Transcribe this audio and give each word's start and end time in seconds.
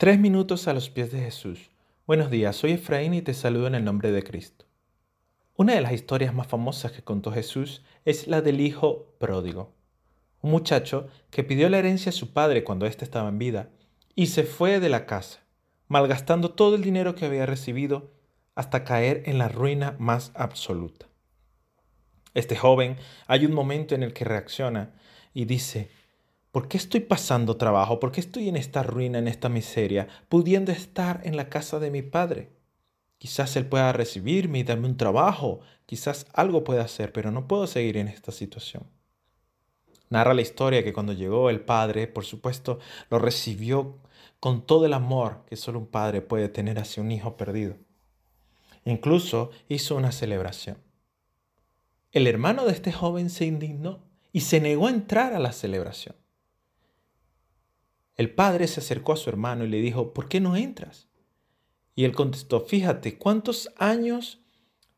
Tres 0.00 0.18
minutos 0.18 0.66
a 0.66 0.72
los 0.72 0.88
pies 0.88 1.12
de 1.12 1.20
Jesús. 1.20 1.68
Buenos 2.06 2.30
días, 2.30 2.56
soy 2.56 2.72
Efraín 2.72 3.12
y 3.12 3.20
te 3.20 3.34
saludo 3.34 3.66
en 3.66 3.74
el 3.74 3.84
nombre 3.84 4.10
de 4.10 4.22
Cristo. 4.22 4.64
Una 5.56 5.74
de 5.74 5.82
las 5.82 5.92
historias 5.92 6.32
más 6.32 6.46
famosas 6.46 6.92
que 6.92 7.02
contó 7.02 7.32
Jesús 7.32 7.82
es 8.06 8.26
la 8.26 8.40
del 8.40 8.62
hijo 8.62 9.12
pródigo, 9.18 9.74
un 10.40 10.52
muchacho 10.52 11.08
que 11.28 11.44
pidió 11.44 11.68
la 11.68 11.76
herencia 11.80 12.08
a 12.08 12.12
su 12.14 12.32
padre 12.32 12.64
cuando 12.64 12.86
éste 12.86 13.04
estaba 13.04 13.28
en 13.28 13.38
vida 13.38 13.68
y 14.14 14.28
se 14.28 14.44
fue 14.44 14.80
de 14.80 14.88
la 14.88 15.04
casa, 15.04 15.40
malgastando 15.86 16.52
todo 16.52 16.76
el 16.76 16.82
dinero 16.82 17.14
que 17.14 17.26
había 17.26 17.44
recibido 17.44 18.10
hasta 18.54 18.84
caer 18.84 19.24
en 19.26 19.36
la 19.36 19.50
ruina 19.50 19.96
más 19.98 20.32
absoluta. 20.34 21.08
Este 22.32 22.56
joven 22.56 22.96
hay 23.26 23.44
un 23.44 23.52
momento 23.52 23.94
en 23.94 24.02
el 24.02 24.14
que 24.14 24.24
reacciona 24.24 24.94
y 25.34 25.44
dice, 25.44 25.90
¿Por 26.52 26.66
qué 26.66 26.76
estoy 26.76 27.00
pasando 27.00 27.56
trabajo? 27.56 28.00
¿Por 28.00 28.10
qué 28.10 28.20
estoy 28.20 28.48
en 28.48 28.56
esta 28.56 28.82
ruina, 28.82 29.18
en 29.18 29.28
esta 29.28 29.48
miseria, 29.48 30.08
pudiendo 30.28 30.72
estar 30.72 31.20
en 31.24 31.36
la 31.36 31.48
casa 31.48 31.78
de 31.78 31.92
mi 31.92 32.02
padre? 32.02 32.50
Quizás 33.18 33.54
él 33.56 33.66
pueda 33.66 33.92
recibirme 33.92 34.58
y 34.58 34.64
darme 34.64 34.88
un 34.88 34.96
trabajo, 34.96 35.60
quizás 35.86 36.26
algo 36.32 36.64
pueda 36.64 36.82
hacer, 36.82 37.12
pero 37.12 37.30
no 37.30 37.46
puedo 37.46 37.66
seguir 37.66 37.98
en 37.98 38.08
esta 38.08 38.32
situación. 38.32 38.84
Narra 40.08 40.34
la 40.34 40.40
historia 40.40 40.82
que 40.82 40.92
cuando 40.92 41.12
llegó 41.12 41.50
el 41.50 41.60
padre, 41.60 42.08
por 42.08 42.24
supuesto, 42.24 42.80
lo 43.10 43.20
recibió 43.20 43.98
con 44.40 44.66
todo 44.66 44.86
el 44.86 44.94
amor 44.94 45.44
que 45.46 45.56
solo 45.56 45.78
un 45.78 45.86
padre 45.86 46.20
puede 46.20 46.48
tener 46.48 46.80
hacia 46.80 47.02
un 47.02 47.12
hijo 47.12 47.36
perdido. 47.36 47.76
Incluso 48.84 49.50
hizo 49.68 49.94
una 49.94 50.10
celebración. 50.10 50.78
El 52.10 52.26
hermano 52.26 52.64
de 52.64 52.72
este 52.72 52.90
joven 52.90 53.30
se 53.30 53.44
indignó 53.44 54.00
y 54.32 54.40
se 54.40 54.60
negó 54.60 54.88
a 54.88 54.90
entrar 54.90 55.32
a 55.34 55.38
la 55.38 55.52
celebración. 55.52 56.16
El 58.20 58.34
padre 58.34 58.68
se 58.68 58.80
acercó 58.80 59.14
a 59.14 59.16
su 59.16 59.30
hermano 59.30 59.64
y 59.64 59.68
le 59.68 59.80
dijo, 59.80 60.12
¿por 60.12 60.28
qué 60.28 60.40
no 60.40 60.54
entras? 60.54 61.08
Y 61.94 62.04
él 62.04 62.12
contestó, 62.12 62.60
fíjate, 62.60 63.16
¿cuántos 63.16 63.70
años 63.78 64.42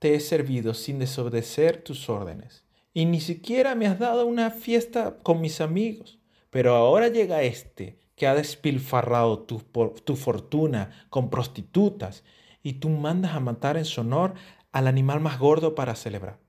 te 0.00 0.16
he 0.16 0.18
servido 0.18 0.74
sin 0.74 0.98
desobedecer 0.98 1.84
tus 1.84 2.08
órdenes? 2.08 2.64
Y 2.92 3.04
ni 3.04 3.20
siquiera 3.20 3.76
me 3.76 3.86
has 3.86 4.00
dado 4.00 4.26
una 4.26 4.50
fiesta 4.50 5.18
con 5.22 5.40
mis 5.40 5.60
amigos. 5.60 6.18
Pero 6.50 6.74
ahora 6.74 7.06
llega 7.06 7.44
este 7.44 8.00
que 8.16 8.26
ha 8.26 8.34
despilfarrado 8.34 9.44
tu, 9.44 9.62
tu 10.02 10.16
fortuna 10.16 11.06
con 11.08 11.30
prostitutas 11.30 12.24
y 12.60 12.72
tú 12.72 12.88
mandas 12.88 13.36
a 13.36 13.40
matar 13.40 13.76
en 13.76 13.84
su 13.84 14.00
honor 14.00 14.34
al 14.72 14.88
animal 14.88 15.20
más 15.20 15.38
gordo 15.38 15.76
para 15.76 15.94
celebrar. 15.94 16.40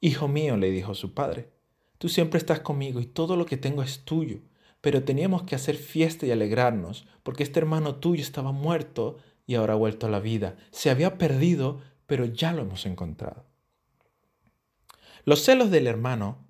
Hijo 0.00 0.28
mío, 0.28 0.56
le 0.56 0.70
dijo 0.70 0.94
su 0.94 1.12
padre, 1.12 1.50
tú 1.98 2.08
siempre 2.08 2.38
estás 2.38 2.60
conmigo 2.60 3.00
y 3.00 3.06
todo 3.06 3.34
lo 3.34 3.46
que 3.46 3.56
tengo 3.56 3.82
es 3.82 4.04
tuyo 4.04 4.42
pero 4.80 5.04
teníamos 5.04 5.42
que 5.42 5.54
hacer 5.54 5.76
fiesta 5.76 6.26
y 6.26 6.30
alegrarnos, 6.30 7.06
porque 7.22 7.42
este 7.42 7.60
hermano 7.60 7.96
tuyo 7.96 8.22
estaba 8.22 8.52
muerto 8.52 9.18
y 9.46 9.54
ahora 9.54 9.74
ha 9.74 9.76
vuelto 9.76 10.06
a 10.06 10.10
la 10.10 10.20
vida. 10.20 10.56
Se 10.70 10.90
había 10.90 11.18
perdido, 11.18 11.80
pero 12.06 12.24
ya 12.26 12.52
lo 12.52 12.62
hemos 12.62 12.86
encontrado. 12.86 13.44
Los 15.24 15.42
celos 15.42 15.70
del 15.70 15.86
hermano 15.86 16.46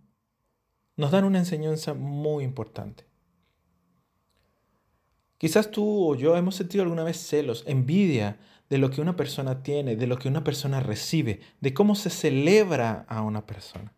nos 0.97 1.11
dan 1.11 1.25
una 1.25 1.39
enseñanza 1.39 1.95
muy 1.95 2.45
importante. 2.45 3.07
Quizás 5.39 5.71
tú 5.71 6.11
o 6.11 6.17
yo 6.17 6.37
hemos 6.37 6.57
sentido 6.57 6.83
alguna 6.83 7.05
vez 7.05 7.17
celos, 7.17 7.63
envidia 7.67 8.39
de 8.69 8.79
lo 8.79 8.91
que 8.91 9.01
una 9.01 9.17
persona 9.17 9.63
tiene, 9.63 9.97
de 9.97 10.07
lo 10.07 10.19
que 10.19 10.29
una 10.29 10.45
persona 10.45 10.81
recibe, 10.81 11.41
de 11.61 11.73
cómo 11.73 11.95
se 11.95 12.11
celebra 12.11 13.07
a 13.09 13.23
una 13.23 13.47
persona. 13.47 13.95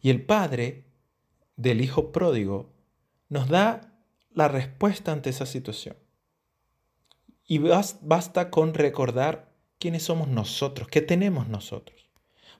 Y 0.00 0.10
el 0.10 0.24
padre 0.24 0.84
del 1.56 1.80
hijo 1.80 2.12
pródigo 2.12 2.75
nos 3.28 3.48
da 3.48 3.92
la 4.30 4.48
respuesta 4.48 5.12
ante 5.12 5.30
esa 5.30 5.46
situación. 5.46 5.96
Y 7.44 7.58
basta 7.58 8.50
con 8.50 8.74
recordar 8.74 9.52
quiénes 9.78 10.02
somos 10.02 10.28
nosotros, 10.28 10.88
qué 10.88 11.00
tenemos 11.00 11.48
nosotros. 11.48 12.10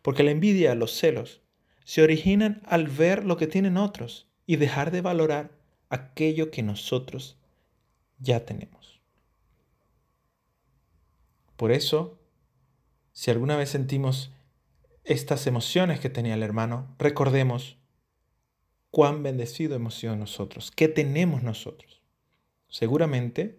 Porque 0.03 0.23
la 0.23 0.31
envidia, 0.31 0.75
los 0.75 0.93
celos, 0.93 1.43
se 1.85 2.03
originan 2.03 2.63
al 2.67 2.89
ver 2.89 3.25
lo 3.25 3.37
que 3.37 3.47
tienen 3.47 3.77
otros 3.77 4.29
y 4.47 4.57
dejar 4.57 4.91
de 4.91 5.01
valorar 5.01 5.51
aquello 5.89 6.51
que 6.51 6.63
nosotros 6.63 7.39
ya 8.19 8.45
tenemos. 8.45 9.01
Por 11.57 11.73
eso, 11.73 12.21
si 13.13 13.31
alguna 13.31 13.57
vez 13.57 13.71
sentimos 13.71 14.33
estas 15.05 15.47
emociones 15.47 16.01
que 16.01 16.11
tenía 16.11 16.35
el 16.35 16.43
hermano, 16.43 16.95
recordemos 16.99 17.79
cuán 18.97 19.23
bendecido 19.23 19.77
hemos 19.77 19.95
sido 19.95 20.17
nosotros, 20.17 20.71
qué 20.71 20.89
tenemos 20.89 21.43
nosotros. 21.43 22.01
Seguramente 22.71 23.59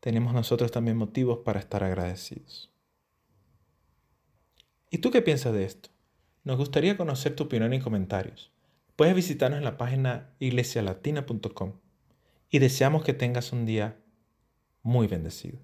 tenemos 0.00 0.34
nosotros 0.34 0.70
también 0.70 0.98
motivos 0.98 1.38
para 1.38 1.58
estar 1.58 1.82
agradecidos. 1.82 2.70
¿Y 4.90 4.98
tú 4.98 5.10
qué 5.10 5.22
piensas 5.22 5.54
de 5.54 5.64
esto? 5.64 5.88
Nos 6.44 6.58
gustaría 6.58 6.98
conocer 6.98 7.34
tu 7.34 7.44
opinión 7.44 7.72
y 7.72 7.80
comentarios. 7.80 8.52
Puedes 8.94 9.14
visitarnos 9.14 9.56
en 9.56 9.64
la 9.64 9.78
página 9.78 10.34
iglesialatina.com 10.38 11.72
y 12.50 12.58
deseamos 12.58 13.04
que 13.04 13.14
tengas 13.14 13.52
un 13.52 13.64
día 13.64 13.96
muy 14.82 15.06
bendecido. 15.06 15.60